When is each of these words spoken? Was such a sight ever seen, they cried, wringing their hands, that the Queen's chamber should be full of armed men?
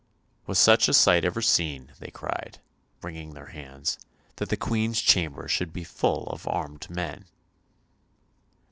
Was 0.47 0.57
such 0.57 0.87
a 0.87 0.95
sight 0.95 1.23
ever 1.23 1.43
seen, 1.43 1.91
they 1.99 2.09
cried, 2.09 2.59
wringing 3.03 3.35
their 3.35 3.49
hands, 3.53 3.99
that 4.37 4.49
the 4.49 4.57
Queen's 4.57 4.99
chamber 4.99 5.47
should 5.47 5.71
be 5.71 5.83
full 5.83 6.23
of 6.29 6.47
armed 6.47 6.89
men? 6.89 7.25